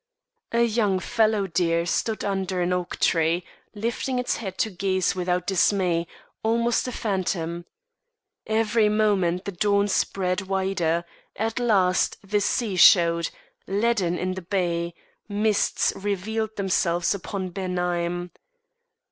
[0.51, 3.43] A young fallow deer stood under an oak tree,
[3.75, 6.07] lifting its head to gaze without dismay,
[6.41, 7.65] almost a phantom;
[8.47, 13.29] every moment the dawn spread wider; at last the sea showed,
[13.67, 14.95] leaden in the bay,
[15.29, 18.31] mists revealed themselves upon Ben Ime.